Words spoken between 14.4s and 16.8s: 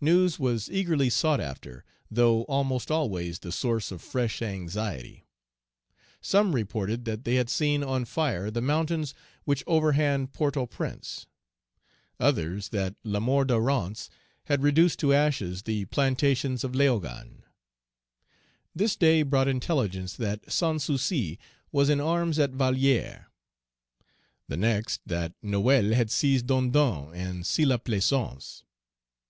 had reduced Page 247 to ashes the plantations of